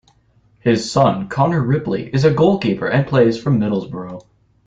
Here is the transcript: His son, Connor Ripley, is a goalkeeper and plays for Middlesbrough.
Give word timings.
His 0.61 0.91
son, 0.91 1.27
Connor 1.29 1.61
Ripley, 1.63 2.09
is 2.11 2.25
a 2.25 2.33
goalkeeper 2.33 2.87
and 2.87 3.05
plays 3.05 3.39
for 3.39 3.51
Middlesbrough. 3.51 4.25